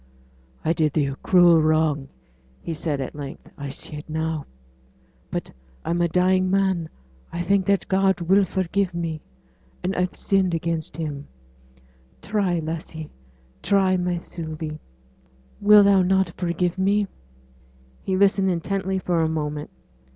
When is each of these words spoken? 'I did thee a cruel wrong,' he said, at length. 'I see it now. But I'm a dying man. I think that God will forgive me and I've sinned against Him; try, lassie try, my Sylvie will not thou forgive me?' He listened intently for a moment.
'I 0.65 0.73
did 0.73 0.93
thee 0.93 1.05
a 1.05 1.15
cruel 1.17 1.61
wrong,' 1.61 2.07
he 2.59 2.73
said, 2.73 2.99
at 2.99 3.13
length. 3.13 3.51
'I 3.55 3.69
see 3.69 3.95
it 3.97 4.09
now. 4.09 4.47
But 5.29 5.51
I'm 5.85 6.01
a 6.01 6.07
dying 6.07 6.49
man. 6.49 6.89
I 7.31 7.43
think 7.43 7.67
that 7.67 7.87
God 7.87 8.19
will 8.19 8.43
forgive 8.43 8.95
me 8.95 9.21
and 9.83 9.95
I've 9.95 10.15
sinned 10.15 10.55
against 10.55 10.97
Him; 10.97 11.27
try, 12.19 12.57
lassie 12.59 13.11
try, 13.61 13.95
my 13.95 14.17
Sylvie 14.17 14.79
will 15.59 15.83
not 16.03 16.25
thou 16.25 16.33
forgive 16.47 16.79
me?' 16.79 17.05
He 18.01 18.17
listened 18.17 18.49
intently 18.49 18.97
for 18.97 19.21
a 19.21 19.29
moment. 19.29 19.69